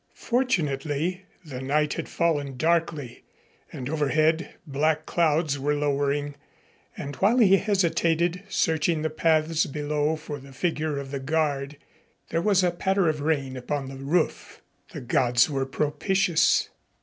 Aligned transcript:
Fortunately 0.15 1.27
the 1.45 1.61
night 1.61 1.93
had 1.93 2.09
fallen 2.09 2.57
darkly, 2.57 3.21
and 3.71 3.87
overhead 3.87 4.55
black 4.65 5.05
clouds 5.05 5.59
were 5.59 5.75
lowering, 5.75 6.33
and 6.97 7.15
while 7.17 7.37
he 7.37 7.57
hesitated, 7.57 8.41
searching 8.49 9.03
the 9.03 9.11
paths 9.11 9.67
below 9.67 10.15
for 10.15 10.39
the 10.39 10.53
figure 10.53 10.97
of 10.97 11.11
the 11.11 11.19
guard, 11.19 11.77
there 12.29 12.41
was 12.41 12.63
a 12.63 12.71
patter 12.71 13.09
of 13.09 13.21
rain 13.21 13.55
upon 13.55 13.89
the 13.89 13.97
roof. 13.97 14.63
The 14.91 15.01
gods 15.01 15.51
were 15.51 15.67
propitious. 15.67 16.69